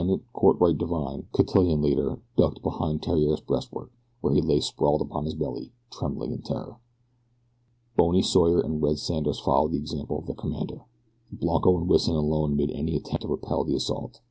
[0.33, 5.73] Cortwrite Divine, cotillion leader, ducked behind Theriere's breastwork, where he lay sprawled upon his belly,
[5.91, 6.77] trembling in terror.
[7.95, 10.81] Bony Sawyer and Red Sanders followed the example of their commander.
[11.31, 14.19] Blanco and Wison alone made any attempt to repel the assault.